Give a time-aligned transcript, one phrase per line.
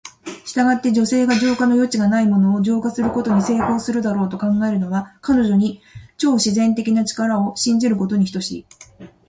[0.45, 5.79] したがって、女性が浄化の余地がないものを浄化することに成功するだろうと考えるのは、彼女に
[6.17, 8.65] 超自然的な力を信じることに等しい。